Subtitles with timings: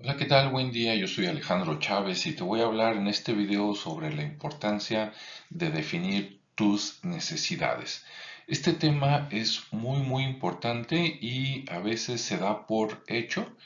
[0.00, 0.50] Hola, ¿qué tal?
[0.50, 4.14] Buen día, yo soy Alejandro Chávez y te voy a hablar en este video sobre
[4.14, 5.12] la importancia
[5.50, 8.04] de definir tus necesidades.
[8.46, 13.56] Este tema es muy muy importante y a veces se da por hecho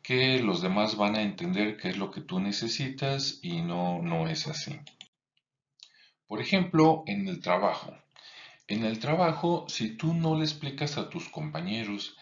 [0.00, 4.28] que los demás van a entender qué es lo que tú necesitas y no, no
[4.28, 4.78] es así.
[6.28, 7.92] Por ejemplo, en el trabajo.
[8.68, 12.16] En el trabajo, si tú no le explicas a tus compañeros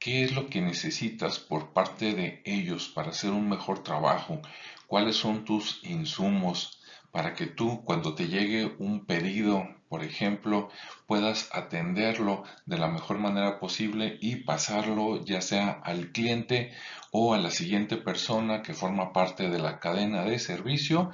[0.00, 4.40] qué es lo que necesitas por parte de ellos para hacer un mejor trabajo,
[4.86, 6.80] cuáles son tus insumos
[7.12, 10.70] para que tú cuando te llegue un pedido, por ejemplo,
[11.06, 16.72] puedas atenderlo de la mejor manera posible y pasarlo ya sea al cliente
[17.10, 21.10] o a la siguiente persona que forma parte de la cadena de servicio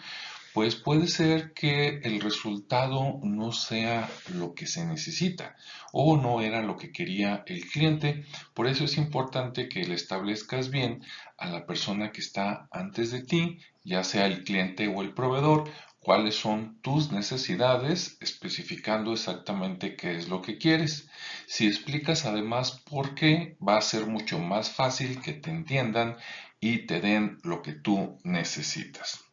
[0.57, 5.55] pues puede ser que el resultado no sea lo que se necesita
[5.93, 8.25] o no era lo que quería el cliente.
[8.55, 11.03] Por eso es importante que le establezcas bien
[11.37, 15.71] a la persona que está antes de ti, ya sea el cliente o el proveedor,
[16.01, 21.07] cuáles son tus necesidades, especificando exactamente qué es lo que quieres.
[21.47, 26.17] Si explicas además por qué, va a ser mucho más fácil que te entiendan
[26.61, 29.26] y te den lo que tú necesitas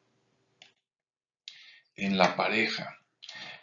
[2.06, 2.98] en la pareja.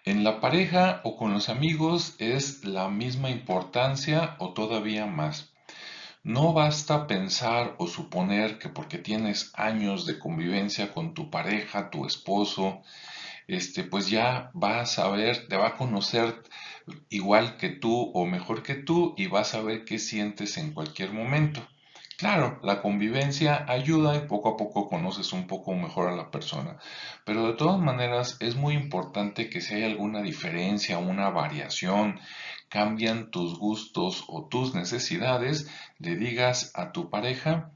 [0.05, 5.53] En la pareja o con los amigos es la misma importancia o todavía más.
[6.23, 12.07] No basta pensar o suponer que porque tienes años de convivencia con tu pareja, tu
[12.07, 12.83] esposo,
[13.47, 16.43] este, pues ya vas a ver, te va a conocer
[17.09, 21.13] igual que tú o mejor que tú y vas a ver qué sientes en cualquier
[21.13, 21.67] momento.
[22.21, 26.77] Claro, la convivencia ayuda y poco a poco conoces un poco mejor a la persona,
[27.25, 32.21] pero de todas maneras es muy importante que si hay alguna diferencia, una variación,
[32.69, 37.73] cambian tus gustos o tus necesidades, le digas a tu pareja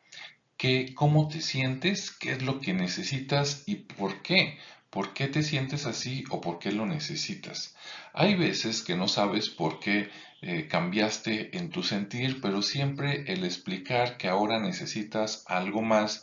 [0.58, 4.58] que cómo te sientes, qué es lo que necesitas y por qué.
[4.91, 7.75] ¿Por qué te sientes así o por qué lo necesitas?
[8.12, 10.08] Hay veces que no sabes por qué
[10.47, 16.23] eh, cambiaste en tu sentir, pero siempre el explicar que ahora necesitas algo más,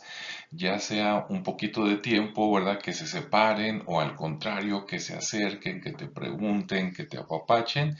[0.50, 2.80] ya sea un poquito de tiempo, ¿verdad?
[2.80, 7.96] Que se separen o al contrario, que se acerquen, que te pregunten, que te apapachen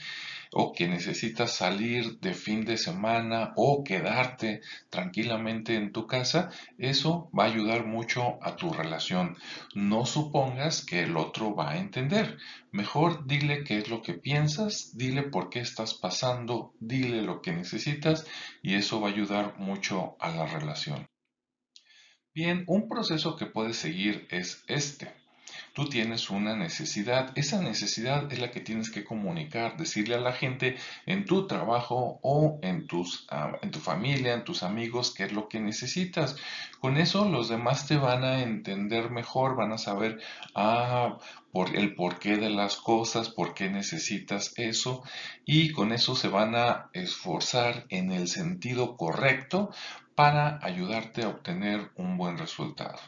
[0.53, 7.29] o que necesitas salir de fin de semana o quedarte tranquilamente en tu casa, eso
[7.37, 9.37] va a ayudar mucho a tu relación.
[9.73, 12.37] No supongas que el otro va a entender.
[12.71, 17.51] Mejor dile qué es lo que piensas, dile por qué estás pasando, dile lo que
[17.51, 18.25] necesitas
[18.61, 21.07] y eso va a ayudar mucho a la relación.
[22.33, 25.22] Bien, un proceso que puedes seguir es este.
[25.73, 30.31] Tú tienes una necesidad, esa necesidad es la que tienes que comunicar, decirle a la
[30.31, 30.75] gente
[31.07, 35.33] en tu trabajo o en, tus, ah, en tu familia, en tus amigos, qué es
[35.33, 36.35] lo que necesitas.
[36.79, 40.19] Con eso los demás te van a entender mejor, van a saber
[40.53, 41.17] ah,
[41.51, 45.03] por el porqué de las cosas, por qué necesitas eso
[45.43, 49.71] y con eso se van a esforzar en el sentido correcto
[50.13, 52.99] para ayudarte a obtener un buen resultado.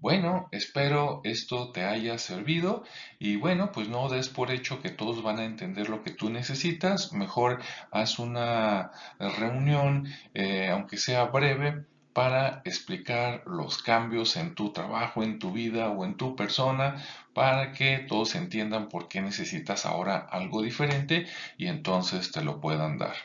[0.00, 2.84] Bueno, espero esto te haya servido
[3.18, 6.30] y bueno, pues no des por hecho que todos van a entender lo que tú
[6.30, 7.12] necesitas.
[7.12, 11.84] Mejor haz una reunión, eh, aunque sea breve,
[12.14, 17.72] para explicar los cambios en tu trabajo, en tu vida o en tu persona, para
[17.72, 21.26] que todos entiendan por qué necesitas ahora algo diferente
[21.58, 23.16] y entonces te lo puedan dar.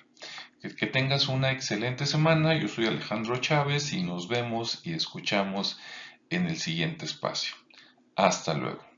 [0.78, 2.56] Que tengas una excelente semana.
[2.56, 5.80] Yo soy Alejandro Chávez y nos vemos y escuchamos
[6.30, 7.56] en el siguiente espacio.
[8.16, 8.95] Hasta luego.